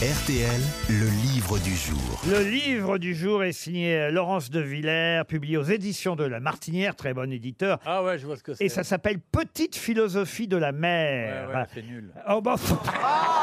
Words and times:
RTL, 0.00 0.60
le 0.90 1.06
livre 1.34 1.58
du 1.58 1.74
jour. 1.74 1.98
Le 2.30 2.40
livre 2.48 2.98
du 2.98 3.16
jour 3.16 3.42
est 3.42 3.50
signé 3.50 4.10
Laurence 4.12 4.48
de 4.48 4.60
Villers, 4.60 5.22
publié 5.26 5.56
aux 5.56 5.64
éditions 5.64 6.14
de 6.14 6.22
La 6.22 6.38
Martinière, 6.38 6.94
très 6.94 7.12
bon 7.14 7.32
éditeur. 7.32 7.80
Ah 7.84 8.04
ouais, 8.04 8.16
je 8.16 8.24
vois 8.26 8.36
ce 8.36 8.44
que 8.44 8.54
c'est. 8.54 8.64
Et 8.64 8.68
ça 8.68 8.84
s'appelle 8.84 9.18
Petite 9.18 9.74
philosophie 9.74 10.46
de 10.46 10.56
la 10.56 10.68
Ouais, 10.70 10.72
mer. 10.72 11.48
ouais, 11.52 11.64
c'est 11.74 11.82
nul. 11.82 12.12
Oh 12.30 12.40
bah, 12.40 12.54
pff. 12.56 12.74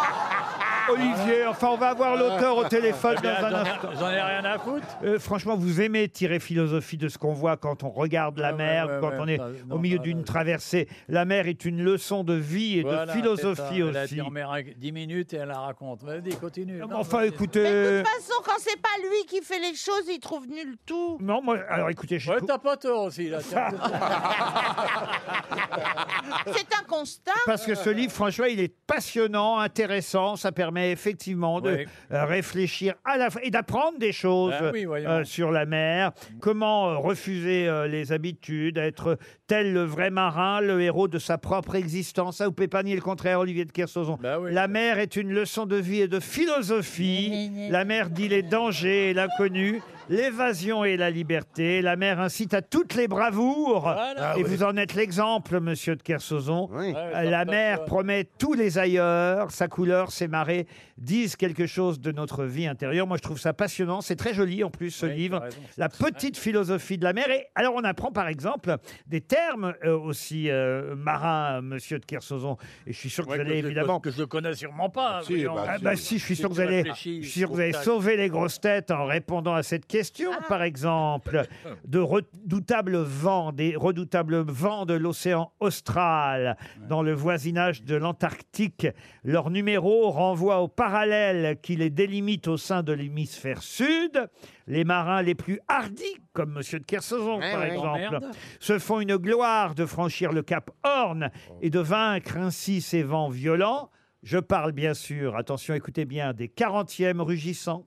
Olivier, 0.89 1.45
enfin 1.47 1.67
on 1.71 1.77
va 1.77 1.89
avoir 1.89 2.15
l'auteur 2.15 2.57
au 2.57 2.65
téléphone 2.65 3.15
dans 3.21 3.45
un 3.45 3.53
instant. 3.53 3.89
j'en 3.99 4.09
ai 4.09 4.21
rien 4.21 4.43
à 4.45 4.57
foutre. 4.59 4.85
Euh, 5.03 5.19
franchement, 5.19 5.55
vous 5.55 5.81
aimez 5.81 6.07
tirer 6.09 6.39
philosophie 6.39 6.97
de 6.97 7.07
ce 7.09 7.17
qu'on 7.17 7.33
voit 7.33 7.57
quand 7.57 7.83
on 7.83 7.89
regarde 7.89 8.37
la 8.39 8.51
ouais, 8.51 8.57
mer, 8.57 8.87
ouais, 8.87 8.97
quand 9.01 9.09
ouais, 9.09 9.17
on 9.19 9.27
est 9.27 9.37
bah, 9.37 9.49
au 9.71 9.79
milieu 9.79 9.97
bah, 9.97 10.03
d'une 10.03 10.23
traversée. 10.23 10.87
La 11.07 11.25
mer 11.25 11.47
est 11.47 11.65
une 11.65 11.81
leçon 11.83 12.23
de 12.23 12.33
vie 12.33 12.79
et 12.79 12.81
Voilà, 12.83 13.05
de 13.05 13.11
philosophie 13.11 13.61
ça. 13.61 13.73
Elle 13.89 13.97
a 13.97 14.03
aussi. 14.03 14.21
en 14.21 14.29
mer 14.29 14.51
10 14.77 14.91
minutes 14.91 15.33
et 15.33 15.37
elle 15.37 15.49
la 15.49 15.59
raconte. 15.59 16.03
Vas-y, 16.03 16.35
continue. 16.35 16.79
Non, 16.79 16.87
Enfin, 16.99 17.21
écoutez. 17.21 17.63
Mais 17.63 17.71
de 17.71 17.75
euh, 17.75 18.03
toute 18.03 18.09
façon, 18.09 18.41
quand 18.43 18.57
c'est 18.59 18.81
pas 18.81 18.89
lui 19.01 19.25
qui 19.27 19.41
fait 19.41 19.59
les 19.59 19.75
choses, 19.75 20.03
il 20.09 20.19
trouve 20.19 20.47
nul 20.47 20.75
tout. 20.85 21.17
Non, 21.21 21.41
moi, 21.41 21.57
alors 21.69 21.89
écoutez, 21.89 22.19
je 22.19 22.31
Ouais, 22.31 22.41
t'as 22.45 22.57
pas 22.57 22.75
tort 22.77 23.03
aussi, 23.03 23.29
là. 23.29 23.39
C'est 26.47 26.75
un 26.75 26.83
constat. 26.87 27.31
Parce 27.45 27.65
que 27.65 27.75
ce 27.75 27.89
livre, 27.89 28.11
franchement, 28.11 28.45
il 28.45 28.59
est 28.59 28.73
passionnant, 28.87 29.59
intéressant. 29.59 30.35
Ça 30.35 30.51
permet 30.51 30.74
effectivement 30.77 31.61
de 31.61 31.71
Oui. 31.71 31.85
euh, 32.11 32.25
réfléchir 32.25 32.93
à 33.05 33.17
la 33.17 33.29
fois 33.29 33.41
et 33.43 33.49
d'apprendre 33.49 33.97
des 33.99 34.11
choses 34.11 34.53
Ah 34.59 34.71
oui, 34.73 34.85
voyons. 34.85 35.09
euh, 35.09 35.23
sur 35.23 35.51
la 35.51 35.65
mer. 35.65 36.11
Comment 36.39 36.89
euh, 36.91 36.97
refuser 36.97 37.67
euh, 37.67 37.87
les 37.87 38.11
habitudes, 38.11 38.77
être 38.77 39.17
tel 39.47 39.73
le 39.73 39.83
vrai 39.83 40.09
marin, 40.09 40.61
le 40.61 40.81
héros 40.81 41.07
de 41.07 41.19
sa 41.19 41.37
propre 41.37 41.75
existence? 41.75 42.37
Ça, 42.37 42.45
vous 42.47 42.51
pouvez 42.53 42.67
pas 42.67 42.83
nier 42.83 42.95
le 42.95 43.01
contraire, 43.01 43.39
Olivier 43.39 43.65
de 43.65 43.71
Kersauzon? 43.71 44.17
Bah 44.21 44.39
oui. 44.39 44.51
La 44.53 44.67
mer 44.67 44.99
est 44.99 45.15
une 45.15 45.31
leçon 45.31 45.65
de 45.65 45.75
vie 45.75 46.01
et 46.01 46.07
de 46.07 46.19
philosophie. 46.19 47.49
La 47.69 47.85
mer 47.85 48.09
dit 48.09 48.27
les 48.27 48.41
dangers 48.43 49.11
et 49.11 49.13
l'inconnu. 49.13 49.81
L'évasion 50.07 50.83
et 50.85 50.97
la 50.97 51.09
liberté. 51.09 51.81
La 51.81 51.95
mer 51.95 52.19
incite 52.19 52.53
à 52.53 52.61
toutes 52.61 52.93
les 52.95 53.07
bravoures. 53.07 53.81
Voilà. 53.81 54.37
et 54.37 54.43
vous 54.43 54.63
en 54.63 54.77
êtes 54.77 54.93
l'exemple, 54.93 55.59
monsieur 55.59 55.95
de 55.95 56.03
Kersauzon. 56.03 56.69
Ouais, 56.71 56.93
Euh, 56.95 57.11
ça 57.13 57.23
La 57.23 57.43
me 57.45 57.51
mer 57.51 57.85
promet 57.85 58.27
tous 58.37 58.53
les 58.53 58.77
ailleurs. 58.77 59.49
Sa 59.51 59.67
couleur, 59.67 60.11
ses 60.11 60.27
marées 60.27 60.64
disent 60.97 61.35
quelque 61.35 61.65
chose 61.67 61.99
de 61.99 62.11
notre 62.11 62.43
vie 62.45 62.67
intérieure. 62.67 63.07
Moi, 63.07 63.17
je 63.17 63.21
trouve 63.23 63.39
ça 63.39 63.53
passionnant. 63.53 64.01
C'est 64.01 64.15
très 64.15 64.33
joli 64.33 64.63
en 64.63 64.69
plus 64.69 64.91
ce 64.91 65.05
Oui, 65.05 65.15
livre. 65.15 65.43
La 65.77 65.89
petite 65.89 66.37
philosophie 66.37 66.97
de 66.97 67.03
la 67.03 67.13
mer. 67.13 67.29
Et 67.29 67.47
alors, 67.55 67.73
on 67.75 67.83
apprend 67.83 68.11
par 68.11 68.27
exemple 68.27 68.75
des 69.07 69.21
termes 69.21 69.73
euh, 69.83 69.97
aussi 69.97 70.49
euh, 70.49 70.95
marins, 70.95 71.61
monsieur 71.61 71.99
de 71.99 72.05
Kersauzon. 72.05 72.57
Et 72.87 72.93
je 72.93 72.97
suis 72.99 73.09
sûr 73.09 73.25
que 73.25 73.31
Ouais, 73.31 73.37
vous 73.37 73.41
allez 73.41 73.61
je- 73.61 73.65
évidemment. 73.65 73.99
Que 73.99 74.11
je 74.11 74.21
ne 74.21 74.25
connais 74.25 74.53
sûrement 74.55 74.89
pas. 74.89 75.21
Si, 75.23 75.33
voyons. 75.33 75.55
bah, 75.55 75.65
Ah 75.67 75.77
bah 75.81 75.95
si, 75.95 76.17
je 76.17 76.23
suis 76.25 76.35
Si 76.35 76.41
sûr 76.41 76.49
que 76.49 76.55
vous 76.55 76.61
tu 76.61 76.67
allez, 76.67 76.77
réfléchis, 76.83 77.23
je 77.23 77.29
suis 77.29 77.39
sûr 77.39 77.49
que 77.49 77.53
vous 77.55 77.59
allez 77.61 77.73
sauver 77.73 78.17
les 78.17 78.29
grosses 78.29 78.59
têtes 78.61 78.91
en 78.91 79.05
répondant 79.05 79.53
à 79.53 79.63
cette 79.63 79.85
question. 79.87 80.31
Par 80.47 80.63
exemple, 80.63 81.43
de 81.85 81.99
redoutables 81.99 82.97
vents, 82.97 83.51
des 83.51 83.75
redoutables 83.75 84.37
vents 84.37 84.85
de 84.85 84.93
l'océan 84.93 85.51
austral 85.59 86.57
dans 86.89 87.01
le 87.01 87.13
voisinage 87.13 87.83
de 87.83 87.95
l'Antarctique. 87.95 88.87
Leur 89.23 89.49
numéro 89.49 90.09
renvoie 90.11 90.54
au 90.59 90.67
parallèle 90.67 91.59
qui 91.61 91.75
les 91.75 91.89
délimite 91.89 92.47
au 92.47 92.57
sein 92.57 92.83
de 92.83 92.93
l'hémisphère 92.93 93.61
sud. 93.61 94.29
Les 94.67 94.83
marins 94.83 95.21
les 95.21 95.35
plus 95.35 95.59
hardis, 95.67 96.17
comme 96.33 96.51
Monsieur 96.53 96.79
de 96.79 96.85
Kersauzon 96.85 97.39
Ouais, 97.39 97.51
par 97.51 97.59
ouais. 97.61 97.73
exemple, 97.73 98.19
se 98.59 98.79
font 98.79 98.99
une 98.99 99.17
gloire 99.17 99.75
de 99.75 99.85
franchir 99.85 100.31
le 100.31 100.41
cap 100.41 100.71
Horn 100.83 101.29
et 101.61 101.69
de 101.69 101.79
vaincre 101.79 102.37
ainsi 102.37 102.81
ces 102.81 103.03
vents 103.03 103.29
violents. 103.29 103.89
Je 104.23 104.37
parle 104.39 104.71
bien 104.71 104.93
sûr, 104.93 105.35
attention, 105.35 105.75
écoutez 105.75 106.05
bien, 106.05 106.33
des 106.33 106.47
40e 106.47 107.19
rugissants, 107.21 107.85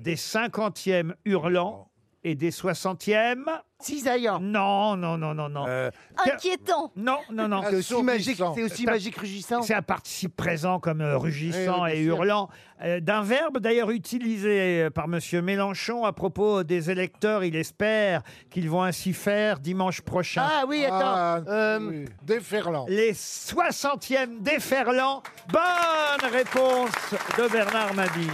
des 0.00 0.16
50e 0.16 1.12
hurlants 1.26 1.85
et 2.26 2.34
des 2.34 2.50
60e. 2.50 3.44
Cisaillant. 3.78 4.40
Non, 4.40 4.96
non, 4.96 5.16
non, 5.18 5.34
non, 5.34 5.48
non. 5.50 5.64
Euh, 5.68 5.90
Inquiétant. 6.24 6.90
Non, 6.96 7.18
non, 7.30 7.46
non. 7.46 7.62
C'est 7.68 7.76
aussi 7.76 8.02
magique, 8.02 8.42
c'est 8.54 8.62
aussi 8.62 8.84
magique 8.86 9.16
rugissant. 9.16 9.62
C'est 9.62 9.74
un 9.74 9.82
participe 9.82 10.34
présent 10.34 10.80
comme 10.80 11.02
euh, 11.02 11.16
rugissant 11.18 11.86
et 11.86 12.00
hurlant, 12.00 12.48
euh, 12.82 13.00
d'un 13.00 13.22
verbe 13.22 13.58
d'ailleurs 13.58 13.90
utilisé 13.90 14.84
euh, 14.84 14.90
par 14.90 15.08
Monsieur 15.08 15.40
Mélenchon 15.42 16.04
à 16.04 16.12
propos 16.12 16.64
des 16.64 16.90
électeurs. 16.90 17.44
Il 17.44 17.54
espère 17.54 18.22
qu'ils 18.50 18.68
vont 18.70 18.82
ainsi 18.82 19.12
faire 19.12 19.60
dimanche 19.60 20.00
prochain. 20.00 20.42
Ah 20.44 20.64
oui, 20.66 20.84
attends. 20.86 20.96
Ah, 21.02 21.40
Euh, 21.46 21.78
oui. 21.80 22.04
Déferlant. 22.22 22.86
Les 22.88 23.12
60e 23.12 24.40
déferlants. 24.40 25.22
Bonne 25.52 26.30
réponse 26.32 26.90
de 27.38 27.46
Bernard 27.52 27.94
Mabille. 27.94 28.30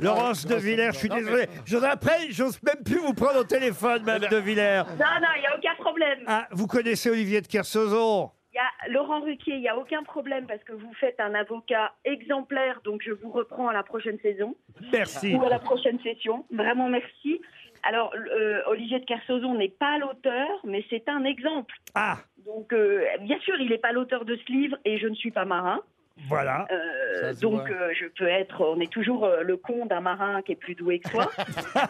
Laurence 0.00 0.46
de 0.46 0.56
Villers, 0.56 0.90
je 0.92 0.98
suis 0.98 1.08
désolé. 1.08 1.46
Je 1.64 1.76
après, 1.76 2.30
j'ose 2.30 2.60
même 2.62 2.82
plus 2.84 2.98
vous 2.98 3.14
prendre 3.14 3.40
au 3.40 3.44
téléphone, 3.44 4.02
Madame 4.04 4.30
de 4.30 4.36
Villers. 4.38 4.82
Non, 4.98 5.20
non, 5.20 5.28
il 5.36 5.40
n'y 5.40 5.46
a 5.46 5.56
aucun 5.56 5.74
problème. 5.82 6.18
Ah, 6.26 6.46
vous 6.50 6.66
connaissez 6.66 7.10
Olivier 7.10 7.40
de 7.40 7.46
Kersauzon 7.46 8.30
Il 8.52 8.56
y 8.56 8.58
a 8.58 8.92
Laurent 8.92 9.20
Ruquier, 9.20 9.54
il 9.54 9.60
n'y 9.60 9.68
a 9.68 9.76
aucun 9.76 10.02
problème 10.02 10.46
parce 10.46 10.62
que 10.64 10.72
vous 10.72 10.92
faites 11.00 11.20
un 11.20 11.34
avocat 11.34 11.92
exemplaire, 12.04 12.80
donc 12.84 13.02
je 13.04 13.12
vous 13.12 13.30
reprends 13.30 13.68
à 13.68 13.72
la 13.72 13.82
prochaine 13.82 14.18
saison 14.20 14.54
Merci. 14.92 15.34
ou 15.34 15.44
à 15.44 15.48
la 15.48 15.58
prochaine 15.58 15.98
session. 16.00 16.44
Vraiment 16.52 16.88
merci. 16.88 17.40
Alors, 17.82 18.12
euh, 18.14 18.62
Olivier 18.66 18.98
de 18.98 19.04
Kersauzon 19.04 19.54
n'est 19.54 19.68
pas 19.68 19.98
l'auteur, 19.98 20.48
mais 20.64 20.84
c'est 20.90 21.08
un 21.08 21.24
exemple. 21.24 21.74
Ah, 21.94 22.18
Donc, 22.44 22.72
euh, 22.72 23.04
bien 23.20 23.38
sûr, 23.40 23.54
il 23.60 23.68
n'est 23.68 23.78
pas 23.78 23.92
l'auteur 23.92 24.24
de 24.24 24.34
ce 24.36 24.52
livre 24.52 24.76
et 24.84 24.98
je 24.98 25.06
ne 25.06 25.14
suis 25.14 25.30
pas 25.30 25.44
marin. 25.44 25.80
Voilà. 26.28 26.66
Euh, 26.70 27.32
donc, 27.34 27.68
euh, 27.70 27.90
je 27.98 28.06
peux 28.18 28.26
être, 28.26 28.60
on 28.64 28.80
est 28.80 28.90
toujours 28.90 29.24
euh, 29.24 29.42
le 29.42 29.56
con 29.56 29.86
d'un 29.86 30.00
marin 30.00 30.40
qui 30.42 30.52
est 30.52 30.56
plus 30.56 30.74
doué 30.74 30.98
que 30.98 31.10
soi. 31.10 31.30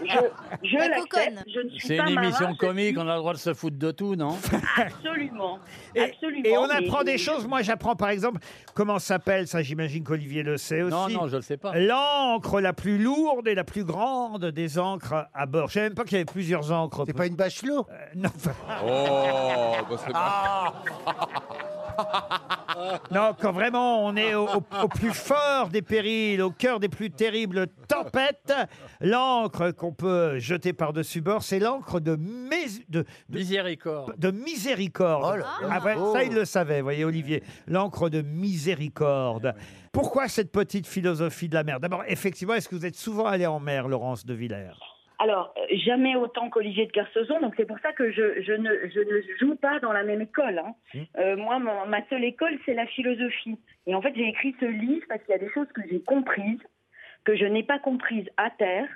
je 0.04 0.68
je 0.68 0.76
La 0.76 0.88
l'accepte. 0.88 1.44
Je 1.52 1.60
ne 1.60 1.68
suis 1.70 1.86
C'est 1.88 1.96
pas 1.96 2.08
une 2.08 2.14
marin, 2.16 2.26
émission 2.28 2.48
je 2.52 2.56
comique, 2.58 2.88
suis- 2.88 2.98
on 2.98 3.08
a 3.08 3.12
le 3.14 3.18
droit 3.20 3.32
de 3.32 3.38
se 3.38 3.54
foutre 3.54 3.78
de 3.78 3.90
tout, 3.92 4.14
non? 4.16 4.36
Absolument. 4.76 5.58
Et, 5.94 6.00
Absolument. 6.02 6.42
et 6.44 6.58
on 6.58 6.66
mais- 6.68 6.74
apprend 6.86 7.04
des 7.04 7.18
choses. 7.18 7.46
Moi, 7.46 7.62
j'apprends 7.62 7.94
par 7.96 8.10
exemple 8.10 8.40
comment 8.74 8.98
s'appelle, 8.98 9.46
ça 9.46 9.62
j'imagine 9.62 10.02
qu'Olivier 10.04 10.42
le 10.42 10.56
sait 10.56 10.82
aussi. 10.82 10.92
Non, 10.94 11.08
non, 11.08 11.26
je 11.26 11.32
ne 11.32 11.36
le 11.36 11.42
sais 11.42 11.56
pas. 11.56 11.72
L'encre 11.78 12.60
la 12.60 12.72
plus 12.72 12.98
lourde 12.98 13.46
et 13.48 13.54
la 13.54 13.64
plus 13.64 13.84
grande 13.84 14.46
des 14.46 14.78
encres 14.78 15.26
à 15.34 15.46
bord. 15.46 15.68
Je 15.68 15.74
savais 15.74 15.86
même 15.86 15.94
pas 15.94 16.04
qu'il 16.04 16.14
y 16.14 16.16
avait 16.16 16.24
plusieurs 16.24 16.72
encres. 16.72 17.04
C'est 17.06 17.16
pas 17.16 17.26
une 17.26 17.36
bachelot? 17.36 17.86
Euh, 17.90 17.94
non, 18.16 18.30
Oh, 18.84 19.76
bah 19.88 19.96
c'est 20.04 20.12
non, 23.10 23.34
quand 23.40 23.52
vraiment 23.52 24.04
on 24.04 24.16
est 24.16 24.34
au, 24.34 24.44
au- 24.48 24.82
au 24.84 24.88
plus 24.88 25.12
fort 25.12 25.68
des 25.68 25.82
périls, 25.82 26.42
au 26.42 26.50
cœur 26.50 26.80
des 26.80 26.88
plus 26.88 27.10
terribles 27.10 27.66
tempêtes, 27.88 28.52
l'encre 29.00 29.70
qu'on 29.72 29.92
peut 29.92 30.38
jeter 30.38 30.72
par-dessus 30.72 31.20
bord, 31.20 31.42
c'est 31.42 31.58
l'encre 31.58 32.00
de, 32.00 32.16
més- 32.16 32.82
de, 32.88 33.04
de, 33.28 33.38
Miséricorde. 33.38 34.14
de 34.18 34.30
miséricorde. 34.30 35.24
Oh 35.26 35.36
là 35.36 35.46
là. 35.68 35.68
Ah 35.80 35.84
ouais, 35.84 35.96
ça, 36.12 36.24
il 36.24 36.34
le 36.34 36.44
savait, 36.44 36.80
voyez, 36.80 37.04
Olivier. 37.04 37.42
L'encre 37.66 38.08
de 38.08 38.22
miséricorde. 38.22 39.54
Pourquoi 39.92 40.28
cette 40.28 40.52
petite 40.52 40.86
philosophie 40.86 41.48
de 41.48 41.54
la 41.54 41.64
mer? 41.64 41.80
D'abord, 41.80 42.02
effectivement, 42.06 42.54
est-ce 42.54 42.68
que 42.68 42.74
vous 42.74 42.86
êtes 42.86 42.96
souvent 42.96 43.26
allé 43.26 43.46
en 43.46 43.60
mer, 43.60 43.88
Laurence 43.88 44.26
de 44.26 44.34
Villers? 44.34 44.70
Alors, 45.18 45.54
jamais 45.70 46.14
autant 46.16 46.50
qu'Olivier 46.50 46.86
de 46.86 46.92
Kersauzon, 46.92 47.40
donc 47.40 47.54
c'est 47.56 47.64
pour 47.64 47.78
ça 47.80 47.92
que 47.92 48.10
je, 48.10 48.42
je, 48.42 48.52
ne, 48.52 48.70
je 48.88 49.00
ne 49.00 49.22
joue 49.38 49.56
pas 49.56 49.78
dans 49.80 49.92
la 49.92 50.02
même 50.02 50.20
école. 50.20 50.58
hein. 50.58 50.74
Mmh. 50.94 50.98
Euh, 51.18 51.36
moi, 51.36 51.58
ma 51.58 52.06
seule 52.08 52.24
école, 52.24 52.58
c'est 52.66 52.74
la 52.74 52.86
philosophie. 52.86 53.58
Et 53.86 53.94
en 53.94 54.02
fait, 54.02 54.12
j'ai 54.14 54.28
écrit 54.28 54.54
ce 54.60 54.66
livre 54.66 55.06
parce 55.08 55.22
qu'il 55.22 55.32
y 55.32 55.34
a 55.34 55.38
des 55.38 55.50
choses 55.50 55.68
que 55.74 55.80
j'ai 55.88 56.00
comprises, 56.02 56.60
que 57.24 57.34
je 57.34 57.44
n'ai 57.46 57.62
pas 57.62 57.78
comprises 57.78 58.28
à 58.36 58.50
terre, 58.50 58.88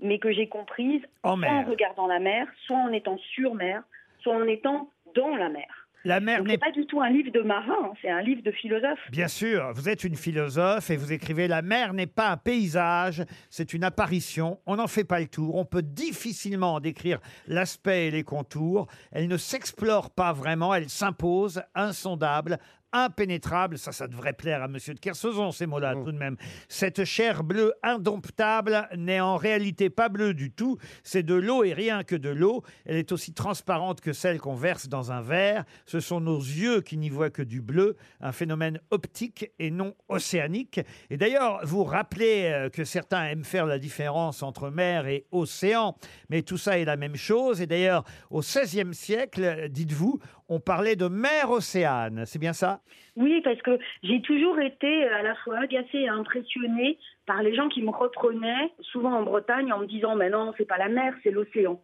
mais 0.00 0.18
que 0.18 0.32
j'ai 0.32 0.48
comprises 0.48 1.02
En 1.22 1.36
soit 1.36 1.48
en 1.48 1.58
mer. 1.58 1.68
regardant 1.68 2.06
la 2.06 2.18
mer, 2.20 2.46
soit 2.66 2.76
en 2.78 2.92
étant 2.92 3.18
sur 3.18 3.54
mer, 3.54 3.82
soit 4.20 4.34
en 4.34 4.46
étant 4.46 4.90
dans 5.14 5.36
la 5.36 5.48
mer. 5.48 5.87
La 6.04 6.20
mer 6.20 6.44
n'est 6.44 6.58
pas 6.58 6.70
du 6.70 6.86
tout 6.86 7.00
un 7.00 7.10
livre 7.10 7.32
de 7.32 7.40
marin, 7.40 7.92
c'est 8.00 8.08
un 8.08 8.22
livre 8.22 8.42
de 8.42 8.52
philosophe. 8.52 9.00
Bien 9.10 9.26
sûr, 9.26 9.72
vous 9.74 9.88
êtes 9.88 10.04
une 10.04 10.14
philosophe 10.14 10.90
et 10.90 10.96
vous 10.96 11.12
écrivez 11.12 11.48
La 11.48 11.60
mer 11.60 11.92
n'est 11.92 12.06
pas 12.06 12.30
un 12.30 12.36
paysage, 12.36 13.24
c'est 13.50 13.74
une 13.74 13.82
apparition. 13.82 14.60
On 14.66 14.76
n'en 14.76 14.86
fait 14.86 15.04
pas 15.04 15.18
le 15.18 15.26
tour. 15.26 15.56
On 15.56 15.64
peut 15.64 15.82
difficilement 15.82 16.74
en 16.74 16.80
décrire 16.80 17.18
l'aspect 17.48 18.06
et 18.06 18.10
les 18.12 18.22
contours. 18.22 18.86
Elle 19.10 19.26
ne 19.26 19.36
s'explore 19.36 20.10
pas 20.10 20.32
vraiment, 20.32 20.72
elle 20.72 20.88
s'impose, 20.88 21.62
insondable, 21.74 22.58
impénétrable. 22.92 23.78
Ça, 23.78 23.92
ça 23.92 24.06
devrait 24.06 24.32
plaire 24.32 24.62
à 24.62 24.68
Monsieur 24.68 24.94
de 24.94 25.00
Kersauzon, 25.00 25.52
ces 25.52 25.66
mots-là, 25.66 25.94
tout 25.94 26.12
de 26.12 26.18
même. 26.18 26.36
Cette 26.68 27.04
chair 27.04 27.44
bleue 27.44 27.72
indomptable 27.82 28.88
n'est 28.96 29.20
en 29.20 29.36
réalité 29.36 29.90
pas 29.90 30.08
bleue 30.08 30.34
du 30.34 30.50
tout. 30.50 30.78
C'est 31.02 31.22
de 31.22 31.34
l'eau 31.34 31.64
et 31.64 31.72
rien 31.72 32.04
que 32.04 32.16
de 32.16 32.30
l'eau. 32.30 32.62
Elle 32.84 32.96
est 32.96 33.12
aussi 33.12 33.32
transparente 33.32 34.00
que 34.00 34.12
celle 34.12 34.40
qu'on 34.40 34.54
verse 34.54 34.88
dans 34.88 35.12
un 35.12 35.20
verre. 35.20 35.64
Ce 35.86 36.00
sont 36.00 36.20
nos 36.20 36.38
yeux 36.38 36.80
qui 36.80 36.96
n'y 36.96 37.10
voient 37.10 37.30
que 37.30 37.42
du 37.42 37.60
bleu, 37.60 37.96
un 38.20 38.32
phénomène 38.32 38.80
optique 38.90 39.50
et 39.58 39.70
non 39.70 39.94
océanique. 40.08 40.80
Et 41.10 41.16
d'ailleurs, 41.16 41.60
vous 41.64 41.84
rappelez 41.84 42.44
euh, 42.44 42.70
que 42.70 42.84
certains 42.84 43.24
aiment 43.26 43.44
faire 43.44 43.66
la 43.66 43.78
différence 43.78 44.42
entre 44.42 44.70
mer 44.70 45.06
et 45.06 45.26
océan, 45.32 45.96
mais 46.30 46.42
tout 46.42 46.58
ça 46.58 46.78
est 46.78 46.84
la 46.84 46.96
même 46.96 47.16
chose. 47.16 47.60
Et 47.60 47.66
d'ailleurs, 47.66 48.04
au 48.30 48.40
XVIe 48.40 48.94
siècle, 48.94 49.68
dites-vous, 49.70 50.20
on 50.48 50.60
parlait 50.60 50.96
de 50.96 51.08
mer 51.08 51.50
Océane. 51.50 52.24
C'est 52.26 52.38
bien 52.38 52.52
ça? 52.52 52.80
Oui, 53.16 53.40
parce 53.42 53.60
que 53.62 53.78
j'ai 54.02 54.20
toujours 54.22 54.58
été 54.60 55.04
euh, 55.06 55.14
à 55.16 55.22
la 55.22 55.34
fois 55.36 55.58
agacée 55.58 55.98
et 55.98 56.08
impressionnée 56.08 56.98
par 57.26 57.42
les 57.42 57.54
gens 57.54 57.68
qui 57.68 57.82
me 57.82 57.90
reprenaient, 57.90 58.70
souvent 58.80 59.12
en 59.12 59.22
Bretagne, 59.22 59.72
en 59.72 59.78
me 59.80 59.86
disant 59.86 60.14
Mais 60.16 60.30
non, 60.30 60.52
c'est 60.56 60.66
pas 60.68 60.78
la 60.78 60.88
mer, 60.88 61.14
c'est 61.22 61.30
l'océan. 61.30 61.80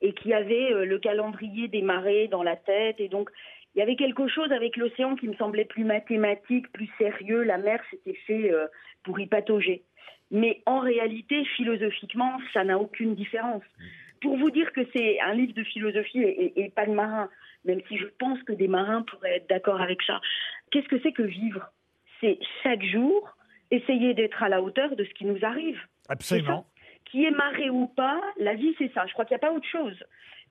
Et 0.00 0.12
qui 0.14 0.32
avaient 0.32 0.72
euh, 0.72 0.84
le 0.84 0.98
calendrier 0.98 1.68
des 1.68 1.82
marées 1.82 2.28
dans 2.28 2.42
la 2.42 2.56
tête. 2.56 2.96
Et 3.00 3.08
donc, 3.08 3.30
il 3.74 3.80
y 3.80 3.82
avait 3.82 3.96
quelque 3.96 4.28
chose 4.28 4.50
avec 4.52 4.76
l'océan 4.76 5.16
qui 5.16 5.28
me 5.28 5.34
semblait 5.34 5.64
plus 5.64 5.84
mathématique, 5.84 6.70
plus 6.72 6.88
sérieux. 6.98 7.42
La 7.42 7.58
mer, 7.58 7.80
c'était 7.90 8.18
fait 8.26 8.50
euh, 8.52 8.66
pour 9.04 9.18
y 9.20 9.26
patauger. 9.26 9.82
Mais 10.30 10.62
en 10.66 10.78
réalité, 10.80 11.44
philosophiquement, 11.56 12.38
ça 12.52 12.62
n'a 12.64 12.78
aucune 12.78 13.14
différence. 13.14 13.62
Pour 14.20 14.36
vous 14.36 14.50
dire 14.50 14.72
que 14.72 14.80
c'est 14.94 15.20
un 15.20 15.32
livre 15.34 15.54
de 15.54 15.64
philosophie 15.64 16.20
et, 16.20 16.44
et- 16.56 16.60
et 16.64 16.68
pas 16.70 16.86
de 16.86 16.92
marin, 16.92 17.28
même 17.64 17.80
si 17.88 17.96
je 17.96 18.06
pense 18.18 18.42
que 18.42 18.52
des 18.52 18.68
marins 18.68 19.02
pourraient 19.02 19.36
être 19.36 19.48
d'accord 19.48 19.80
avec 19.80 20.02
ça, 20.02 20.20
qu'est-ce 20.70 20.88
que 20.88 21.00
c'est 21.02 21.12
que 21.12 21.22
vivre? 21.22 21.70
C'est 22.20 22.38
chaque 22.62 22.84
jour 22.84 23.36
essayer 23.70 24.14
d'être 24.14 24.42
à 24.42 24.48
la 24.48 24.62
hauteur 24.62 24.96
de 24.96 25.04
ce 25.04 25.10
qui 25.10 25.24
nous 25.24 25.44
arrive. 25.44 25.78
Absolument. 26.08 26.66
Qui 27.04 27.24
est 27.24 27.30
marée 27.30 27.70
ou 27.70 27.86
pas, 27.86 28.20
la 28.38 28.54
vie 28.54 28.74
c'est 28.78 28.92
ça. 28.92 29.06
Je 29.06 29.12
crois 29.12 29.24
qu'il 29.24 29.34
n'y 29.34 29.42
a 29.42 29.46
pas 29.48 29.52
autre 29.52 29.68
chose. 29.68 29.98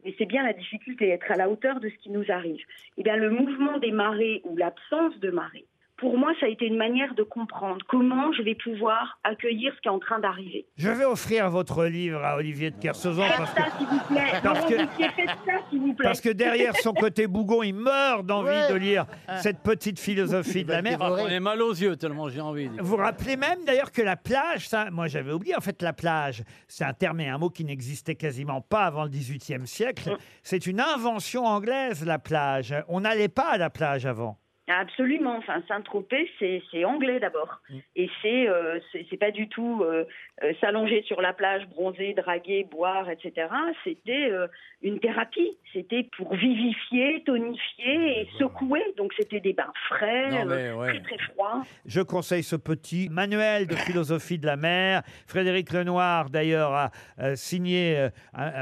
Mais 0.04 0.14
c'est 0.18 0.26
bien 0.26 0.44
la 0.44 0.54
difficulté, 0.54 1.10
être 1.10 1.32
à 1.32 1.36
la 1.36 1.50
hauteur 1.50 1.80
de 1.80 1.90
ce 1.90 1.96
qui 1.96 2.10
nous 2.10 2.26
arrive. 2.30 2.64
Eh 2.98 3.04
bien, 3.04 3.16
le 3.16 3.30
mouvement 3.30 3.80
des 3.80 3.92
marées 3.92 4.42
ou 4.44 4.56
l'absence 4.56 5.18
de 5.20 5.32
marée, 5.32 5.66
pour 5.98 6.18
moi, 6.18 6.32
ça 6.40 6.46
a 6.46 6.50
été 6.50 6.66
une 6.66 6.78
manière 6.78 7.14
de 7.16 7.24
comprendre 7.24 7.80
comment 7.88 8.32
je 8.34 8.44
vais 8.44 8.56
pouvoir 8.56 9.20
accueillir 9.24 9.74
ce 9.76 9.82
qui 9.82 9.88
est 9.88 9.92
en 9.92 10.00
train 10.00 10.20
d'arriver. 10.20 10.66
Je 10.78 10.90
vais 10.90 11.06
offrir 11.06 11.50
votre 11.50 11.86
livre 11.86 12.24
à 12.24 12.38
Olivier 12.38 12.70
de 12.72 12.78
Kersauzon 12.80 13.24
parce 13.38 13.52
Faites 13.52 13.64
que, 13.66 13.72
ça, 13.72 13.78
s'il 13.78 13.88
vous 13.88 14.00
plaît. 14.06 14.32
Parce 14.44 14.66
que- 14.66 14.80
Ruquier, 14.82 15.10
faites 15.16 15.28
ça, 15.46 15.52
s'il 15.70 15.80
vous 15.80 15.94
plaît. 15.94 16.04
parce 16.08 16.22
que 16.22 16.30
derrière 16.30 16.76
son 16.78 16.94
côté 16.94 17.26
bougon, 17.28 17.64
il 17.64 17.74
meurt 17.74 18.26
d'envie 18.26 18.50
Ouais. 18.50 18.70
de 18.72 18.76
lire 18.76 19.06
cette 19.42 19.60
petite 19.64 20.00
philosophie 20.00 20.64
de 20.64 20.72
la 20.72 20.82
mer. 20.82 20.98
On 21.02 21.28
est 21.28 21.40
mal 21.40 21.62
aux 21.62 21.74
yeux 21.74 21.96
tellement 21.96 22.30
j'ai 22.30 22.42
envie. 22.42 22.68
Vous 22.68 22.86
vous 22.86 22.98
rappelez 22.98 23.36
même 23.38 23.64
d'ailleurs 23.66 23.92
que 23.92 24.02
la 24.02 24.16
plage, 24.16 24.68
ça, 24.70 24.90
moi 24.92 25.08
j'avais 25.08 25.32
oublié, 25.32 25.56
en 25.56 25.62
fait 25.62 25.82
la 25.82 25.94
plage, 25.94 26.44
c'est 26.68 26.84
un 26.86 26.94
terme 26.94 27.20
et 27.22 27.28
un 27.30 27.38
mot 27.38 27.50
qui 27.50 27.66
n'existait 27.66 28.16
quasiment 28.16 28.62
pas 28.62 28.86
avant 28.86 29.04
le 29.04 29.10
XVIIIe 29.10 29.66
siècle. 29.66 30.16
C'est 30.44 30.68
une 30.68 30.80
invention 30.80 31.46
anglaise, 31.46 32.06
la 32.06 32.20
plage. 32.20 32.76
On 32.88 33.02
n'allait 33.02 33.28
pas 33.30 33.48
à 33.50 33.58
la 33.58 33.70
plage 33.70 34.06
avant. 34.06 34.38
Absolument. 34.68 35.38
Enfin, 35.38 35.62
Saint-Tropez, 35.68 36.30
c'est 36.40 36.84
anglais 36.86 37.20
d'abord. 37.20 37.62
Et 37.96 38.10
c'est 38.22 38.50
euh, 38.50 38.80
c'est 39.10 39.18
pas 39.18 39.32
du 39.32 39.48
tout 39.48 39.82
euh, 39.84 40.04
euh, 40.44 40.54
s'allonger 40.60 41.04
sur 41.04 41.22
la 41.22 41.32
plage, 41.34 41.66
bronzer, 41.70 42.14
draguer, 42.14 42.66
boire, 42.70 43.10
etc. 43.10 43.48
C'était 43.84 44.30
euh, 44.30 44.48
une 44.82 45.00
thérapie. 45.00 45.58
C'était 45.72 46.04
pour 46.18 46.36
vivifier, 46.36 47.24
tonifier 47.26 48.22
et 48.22 48.28
secouer. 48.38 48.84
Donc 48.98 49.14
c'était 49.18 49.40
des 49.40 49.54
bains 49.54 49.72
frais, 49.88 50.30
Non, 50.32 50.46
mais 50.46 50.72
ouais. 50.72 50.88
très 50.90 51.02
très 51.02 51.18
froids. 51.32 51.62
Je 51.86 52.02
conseille 52.02 52.44
ce 52.44 52.56
petit 52.58 53.08
manuel 53.10 53.68
de 53.68 53.76
philosophie 53.76 54.38
de 54.38 54.46
la 54.46 54.58
mer. 54.58 55.02
Frédéric 55.28 55.72
Lenoir, 55.72 56.30
d'ailleurs, 56.30 56.74
a 57.18 57.36
signé 57.36 58.10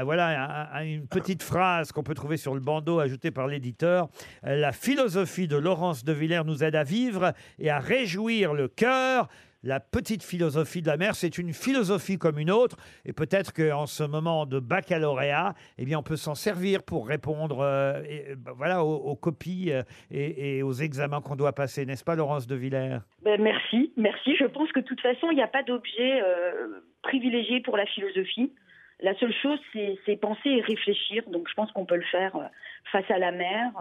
voilà, 0.04 0.70
un- 0.72 0.78
un- 0.80 0.84
une 0.84 1.08
petite 1.08 1.42
phrase 1.42 1.90
qu'on 1.92 2.02
peut 2.02 2.14
trouver 2.14 2.36
sur 2.36 2.54
le 2.54 2.60
bandeau 2.60 3.00
ajouté 3.00 3.30
par 3.30 3.46
l'éditeur. 3.48 4.08
La 4.42 4.72
philosophie 4.72 5.48
de 5.48 5.56
Laurence 5.56 5.95
de 6.04 6.12
Villers 6.12 6.44
nous 6.44 6.64
aide 6.64 6.76
à 6.76 6.84
vivre 6.84 7.32
et 7.58 7.70
à 7.70 7.78
réjouir 7.78 8.54
le 8.54 8.68
cœur. 8.68 9.28
La 9.66 9.80
petite 9.80 10.22
philosophie 10.22 10.80
de 10.80 10.86
la 10.86 10.96
mer, 10.96 11.16
c'est 11.16 11.38
une 11.38 11.52
philosophie 11.52 12.18
comme 12.18 12.38
une 12.38 12.52
autre, 12.52 12.76
et 13.04 13.12
peut-être 13.12 13.52
qu'en 13.52 13.86
ce 13.86 14.04
moment 14.04 14.46
de 14.46 14.60
baccalauréat, 14.60 15.54
eh 15.78 15.84
bien, 15.84 15.98
on 15.98 16.04
peut 16.04 16.14
s'en 16.14 16.36
servir 16.36 16.84
pour 16.84 17.08
répondre, 17.08 17.58
euh, 17.62 18.00
ben, 18.36 18.52
voilà, 18.52 18.84
aux, 18.84 19.16
copies 19.16 19.72
euh, 19.72 19.82
et, 20.12 20.62
aux 20.62 20.72
examens 20.72 21.20
qu'on 21.20 21.34
doit 21.34 21.52
passer, 21.52 21.84
n'est-ce 21.84 22.04
pas, 22.04 22.14
Laurence 22.14 22.46
de 22.46 22.54
Villers? 22.54 22.98
Ben, 23.22 23.42
merci, 23.42 23.92
merci. 23.96 24.36
Je 24.36 24.44
pense 24.44 24.70
que 24.70 24.78
de 24.78 24.84
toute 24.84 25.00
façon, 25.00 25.32
il 25.32 25.34
n'y 25.34 25.42
a 25.42 25.48
pas 25.48 25.64
d'objet 25.64 26.22
euh, 26.22 26.80
privilégié 27.02 27.60
pour 27.60 27.76
la 27.76 27.86
philosophie. 27.86 28.52
La 29.00 29.16
seule 29.18 29.34
chose, 29.42 29.58
c'est 29.72 30.16
penser 30.16 30.48
et 30.48 30.60
réfléchir. 30.60 31.24
Donc, 31.28 31.48
je 31.48 31.54
pense 31.54 31.72
qu'on 31.72 31.86
peut 31.86 31.96
le 31.96 32.04
faire 32.04 32.38
face 32.92 33.10
à 33.10 33.18
la 33.18 33.32
mer, 33.32 33.72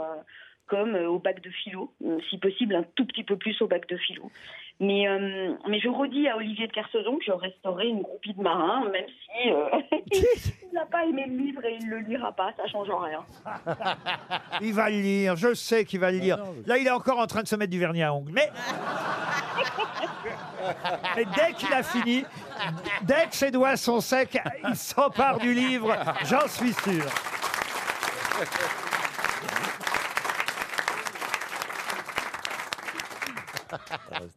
comme 0.67 0.95
euh, 0.95 1.07
au 1.07 1.19
bac 1.19 1.41
de 1.41 1.49
philo, 1.49 1.91
ou 2.01 2.19
si 2.29 2.37
possible 2.37 2.75
un 2.75 2.83
tout 2.95 3.05
petit 3.05 3.23
peu 3.23 3.37
plus 3.37 3.61
au 3.61 3.67
bac 3.67 3.87
de 3.87 3.97
philo. 3.97 4.31
Mais, 4.81 5.07
euh, 5.07 5.53
mais 5.69 5.79
je 5.79 5.87
redis 5.87 6.27
à 6.27 6.35
Olivier 6.35 6.67
de 6.67 6.73
Kersauzon 6.73 7.17
que 7.17 7.23
je 7.25 7.31
resterai 7.31 7.87
une 7.87 8.01
groupie 8.01 8.33
de 8.33 8.41
marins, 8.41 8.83
même 8.89 9.05
si 9.07 9.49
euh, 9.49 9.69
il 10.11 10.73
n'a 10.73 10.85
pas 10.85 11.05
aimé 11.05 11.25
le 11.27 11.37
livre 11.37 11.63
et 11.63 11.77
il 11.79 11.85
ne 11.85 11.91
le 11.91 11.99
lira 11.99 12.33
pas, 12.33 12.51
ça 12.57 12.67
change 12.67 12.89
rien. 12.89 13.23
Il 14.61 14.73
va 14.73 14.89
le 14.89 14.97
lire, 14.97 15.37
je 15.37 15.53
sais 15.53 15.85
qu'il 15.85 16.01
va 16.01 16.11
le 16.11 16.17
lire. 16.17 16.37
Là, 16.65 16.77
il 16.77 16.87
est 16.87 16.91
encore 16.91 17.19
en 17.19 17.27
train 17.27 17.43
de 17.43 17.47
se 17.47 17.55
mettre 17.55 17.71
du 17.71 17.79
vernis 17.79 18.03
à 18.03 18.13
ongles. 18.13 18.31
Mais, 18.33 18.49
mais 21.15 21.25
dès 21.25 21.53
qu'il 21.53 21.73
a 21.73 21.83
fini, 21.83 22.23
dès 23.01 23.27
que 23.27 23.35
ses 23.35 23.51
doigts 23.51 23.77
sont 23.77 23.99
secs, 23.99 24.37
il 24.67 24.75
s'empare 24.75 25.39
du 25.39 25.53
livre, 25.53 25.95
j'en 26.25 26.47
suis 26.47 26.73
sûr. 26.73 27.05